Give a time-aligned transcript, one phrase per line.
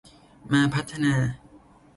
[0.51, 1.15] มาพัฒนา